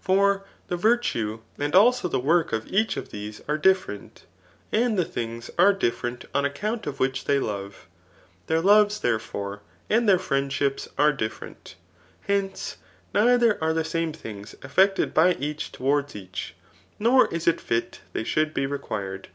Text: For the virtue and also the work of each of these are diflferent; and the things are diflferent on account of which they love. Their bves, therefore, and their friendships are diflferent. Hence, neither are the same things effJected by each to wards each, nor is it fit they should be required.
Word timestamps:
For 0.00 0.44
the 0.66 0.76
virtue 0.76 1.42
and 1.58 1.72
also 1.72 2.08
the 2.08 2.18
work 2.18 2.52
of 2.52 2.66
each 2.66 2.96
of 2.96 3.10
these 3.10 3.40
are 3.46 3.56
diflferent; 3.56 4.24
and 4.72 4.98
the 4.98 5.04
things 5.04 5.48
are 5.60 5.72
diflferent 5.72 6.24
on 6.34 6.44
account 6.44 6.88
of 6.88 6.98
which 6.98 7.26
they 7.26 7.38
love. 7.38 7.86
Their 8.48 8.60
bves, 8.62 9.00
therefore, 9.00 9.62
and 9.88 10.08
their 10.08 10.18
friendships 10.18 10.88
are 10.98 11.12
diflferent. 11.12 11.76
Hence, 12.22 12.78
neither 13.14 13.62
are 13.62 13.72
the 13.72 13.84
same 13.84 14.12
things 14.12 14.56
effJected 14.60 15.14
by 15.14 15.34
each 15.34 15.70
to 15.70 15.84
wards 15.84 16.16
each, 16.16 16.56
nor 16.98 17.28
is 17.28 17.46
it 17.46 17.60
fit 17.60 18.00
they 18.12 18.24
should 18.24 18.52
be 18.52 18.66
required. 18.66 19.28